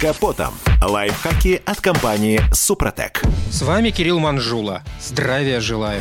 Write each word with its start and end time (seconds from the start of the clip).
Капотом. 0.00 0.54
Лайфхаки 0.82 1.60
от 1.66 1.80
компании 1.80 2.40
«Супротек». 2.52 3.22
С 3.50 3.60
вами 3.60 3.90
Кирилл 3.90 4.18
Манжула. 4.18 4.82
Здравия 5.00 5.60
желаю. 5.60 6.00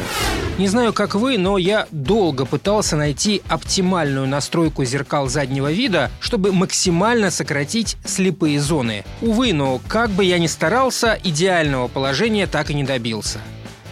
Не 0.57 0.68
знаю, 0.68 0.93
как 0.93 1.16
вы, 1.16 1.38
но 1.38 1.57
я 1.57 1.86
долго 1.91 2.45
пытался 2.45 2.95
найти 2.95 3.41
оптимальную 3.49 4.25
настройку 4.27 4.85
зеркал 4.85 5.27
заднего 5.27 5.71
вида, 5.71 6.12
чтобы 6.21 6.54
максимально 6.54 7.30
сократить 7.30 7.98
слепые 8.05 8.62
зоны. 8.62 9.04
Увы, 9.21 9.52
но 9.52 9.81
как 9.88 10.12
бы 10.12 10.23
я 10.23 10.40
ни 10.40 10.48
старался, 10.48 11.20
идеального 11.23 11.88
положения 11.90 12.48
так 12.48 12.70
и 12.70 12.73
не 12.73 12.84
добился. 12.85 13.40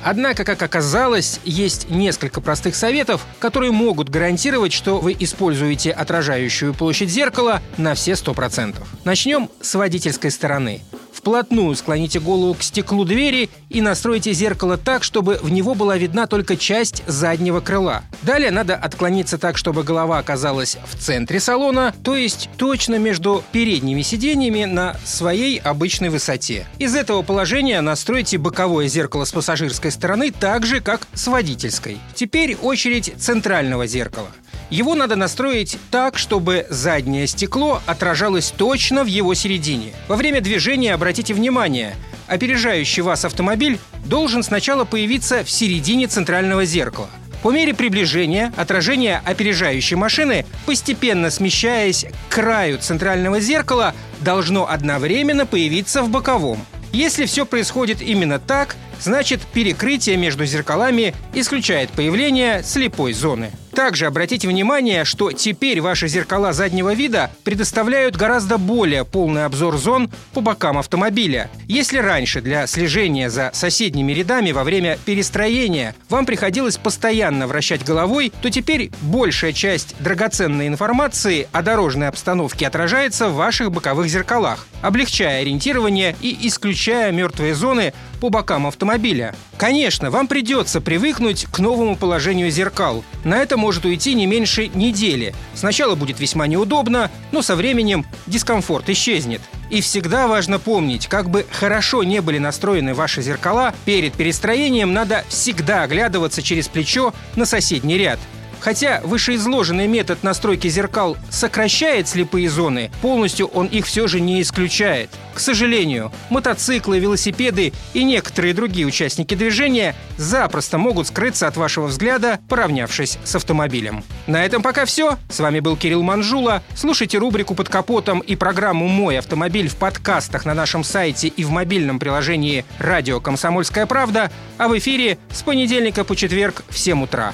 Однако, 0.04 0.44
как 0.44 0.62
оказалось, 0.62 1.40
есть 1.44 1.90
несколько 1.90 2.42
простых 2.42 2.76
советов, 2.76 3.26
которые 3.40 3.72
могут 3.72 4.10
гарантировать, 4.10 4.74
что 4.74 5.00
вы 5.00 5.16
используете 5.20 5.92
отражающую 5.92 6.74
площадь 6.74 7.10
зеркала 7.10 7.62
на 7.78 7.94
все 7.94 8.14
100%. 8.14 8.76
Начнем 9.04 9.50
с 9.62 9.76
водительской 9.76 10.32
стороны. 10.32 10.82
Вплотную 11.28 11.76
склоните 11.76 12.22
голову 12.22 12.54
к 12.54 12.64
стеклу 12.64 13.04
двери 13.04 13.50
и 13.68 13.82
настройте 13.82 14.32
зеркало 14.32 14.78
так, 14.78 15.04
чтобы 15.04 15.38
в 15.42 15.52
него 15.52 15.76
была 15.76 15.98
видна 15.98 16.26
только 16.26 16.56
часть 16.56 17.04
заднего 17.06 17.60
крыла. 17.60 18.04
Далее 18.22 18.50
надо 18.50 18.78
отклониться 18.78 19.38
так, 19.38 19.58
чтобы 19.58 19.84
голова 19.84 20.20
оказалась 20.20 20.78
в 20.90 20.98
центре 20.98 21.42
салона, 21.42 21.94
то 22.02 22.16
есть 22.16 22.50
точно 22.56 22.98
между 22.98 23.44
передними 23.52 24.04
сиденьями 24.04 24.64
на 24.64 24.96
своей 25.04 25.58
обычной 25.58 26.08
высоте. 26.08 26.66
Из 26.80 26.96
этого 26.96 27.24
положения 27.24 27.82
настройте 27.82 28.38
боковое 28.38 28.88
зеркало 28.88 29.26
с 29.26 29.34
пассажирской 29.34 29.92
стороны 29.92 30.32
так 30.32 30.66
же, 30.66 30.80
как 30.80 31.10
с 31.14 31.28
водительской. 31.28 31.98
Теперь 32.16 32.56
очередь 32.56 33.14
центрального 33.18 33.86
зеркала. 33.86 34.30
Его 34.70 34.96
надо 34.96 35.16
настроить 35.16 35.78
так, 35.92 36.18
чтобы 36.18 36.66
заднее 36.70 37.26
стекло 37.28 37.82
отражалось 37.86 38.52
точно 38.52 39.04
в 39.04 39.08
его 39.08 39.34
середине. 39.34 39.94
Во 40.08 40.16
время 40.16 40.42
движения 40.42 40.94
обратите 40.94 41.34
внимание, 41.34 41.96
опережающий 42.28 43.02
вас 43.02 43.24
автомобиль 43.24 43.80
должен 44.06 44.44
сначала 44.44 44.84
появиться 44.84 45.44
в 45.44 45.50
середине 45.50 46.08
центрального 46.08 46.66
зеркала. 46.66 47.10
По 47.44 47.52
мере 47.52 47.74
приближения 47.74 48.52
отражение 48.58 49.22
опережающей 49.24 49.96
машины, 49.96 50.46
постепенно 50.66 51.30
смещаясь 51.30 52.06
к 52.30 52.34
краю 52.34 52.80
центрального 52.80 53.40
зеркала, 53.40 53.94
должно 54.20 54.70
одновременно 54.70 55.46
появиться 55.46 56.02
в 56.02 56.10
боковом. 56.10 56.60
Если 56.92 57.26
все 57.26 57.46
происходит 57.46 58.02
именно 58.02 58.40
так, 58.40 58.76
значит 59.00 59.42
перекрытие 59.54 60.18
между 60.18 60.46
зеркалами 60.46 61.14
исключает 61.34 61.92
появление 61.92 62.64
слепой 62.64 63.14
зоны. 63.14 63.52
Также 63.78 64.08
обратите 64.08 64.48
внимание, 64.48 65.06
что 65.06 65.32
теперь 65.32 65.82
ваши 65.82 66.08
зеркала 66.08 66.52
заднего 66.52 66.96
вида 66.96 67.30
предоставляют 67.44 68.16
гораздо 68.16 68.58
более 68.58 69.06
полный 69.06 69.46
обзор 69.46 69.78
зон 69.78 70.10
по 70.34 70.42
бокам 70.42 70.80
автомобиля. 70.80 71.52
Если 71.68 72.00
раньше 72.00 72.42
для 72.42 72.66
слежения 72.66 73.30
за 73.30 73.52
соседними 73.54 74.14
рядами 74.14 74.52
во 74.52 74.64
время 74.64 74.98
перестроения 75.06 75.94
вам 76.10 76.26
приходилось 76.26 76.78
постоянно 76.78 77.46
вращать 77.46 77.86
головой, 77.86 78.34
то 78.42 78.50
теперь 78.50 78.90
большая 79.00 79.54
часть 79.54 79.96
драгоценной 80.00 80.68
информации 80.68 81.48
о 81.52 81.62
дорожной 81.62 82.08
обстановке 82.08 82.66
отражается 82.66 83.30
в 83.30 83.36
ваших 83.36 83.72
боковых 83.72 84.08
зеркалах, 84.08 84.68
облегчая 84.82 85.42
ориентирование 85.42 86.16
и 86.20 86.36
исключая 86.48 87.12
мертвые 87.12 87.54
зоны 87.54 87.94
по 88.20 88.30
бокам 88.30 88.66
автомобиля. 88.66 89.36
Конечно, 89.58 90.10
вам 90.10 90.28
придется 90.28 90.82
привыкнуть 90.82 91.46
к 91.52 91.60
новому 91.60 91.96
положению 91.96 92.50
зеркал. 92.50 93.04
На 93.24 93.38
это 93.38 93.58
может 93.68 93.84
уйти 93.84 94.14
не 94.14 94.28
меньше 94.28 94.70
недели. 94.70 95.36
Сначала 95.54 95.96
будет 95.96 96.22
весьма 96.22 96.48
неудобно, 96.48 97.12
но 97.34 97.42
со 97.42 97.58
временем 97.58 98.06
дискомфорт 98.26 98.90
исчезнет. 98.90 99.42
И 99.70 99.82
всегда 99.82 100.30
важно 100.30 100.58
помнить, 100.58 101.08
как 101.08 101.30
бы 101.30 101.46
хорошо 101.52 102.06
не 102.06 102.22
были 102.22 102.38
настроены 102.38 102.94
ваши 102.94 103.22
зеркала, 103.22 103.76
перед 103.84 104.14
перестроением 104.14 104.94
надо 104.94 105.26
всегда 105.28 105.84
оглядываться 105.84 106.42
через 106.42 106.70
плечо 106.70 107.14
на 107.36 107.46
соседний 107.46 107.98
ряд– 107.98 108.20
Хотя 108.60 109.02
вышеизложенный 109.04 109.88
метод 109.88 110.24
настройки 110.24 110.68
зеркал 110.68 111.18
сокращает 111.30 112.08
слепые 112.08 112.50
зоны, 112.50 112.92
полностью 113.02 113.48
он 113.48 113.68
их 113.68 113.86
все 113.86 114.08
же 114.08 114.20
не 114.20 114.42
исключает. 114.42 115.10
К 115.34 115.40
сожалению, 115.40 116.12
мотоциклы, 116.30 116.98
велосипеды 116.98 117.72
и 117.94 118.04
некоторые 118.04 118.56
другие 118.56 118.88
участники 118.88 119.36
движения 119.36 119.96
запросто 120.18 120.80
могут 120.80 121.08
скрыться 121.08 121.48
от 121.48 121.58
вашего 121.58 121.86
взгляда, 121.86 122.40
поравнявшись 122.50 123.20
с 123.24 123.36
автомобилем. 123.36 124.04
На 124.26 124.44
этом 124.44 124.64
пока 124.64 124.86
все. 124.86 125.18
С 125.30 125.40
вами 125.40 125.60
был 125.60 125.78
Кирилл 125.78 126.02
Манжула. 126.02 126.64
Слушайте 126.76 127.20
рубрику 127.20 127.54
«Под 127.54 127.70
капотом» 127.70 128.20
и 128.20 128.36
программу 128.36 128.88
«Мой 128.88 129.20
автомобиль» 129.20 129.70
в 129.70 129.76
подкастах 129.76 130.46
на 130.46 130.56
нашем 130.56 130.84
сайте 130.84 131.28
и 131.28 131.44
в 131.44 131.52
мобильном 131.52 132.00
приложении 132.00 132.66
«Радио 132.80 133.20
Комсомольская 133.20 133.86
правда», 133.86 134.32
а 134.58 134.68
в 134.68 134.78
эфире 134.78 135.20
с 135.32 135.44
понедельника 135.44 136.04
по 136.04 136.16
четверг 136.16 136.64
в 136.70 136.78
7 136.80 137.04
утра. 137.04 137.34